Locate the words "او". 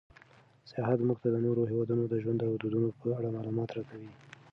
2.47-2.53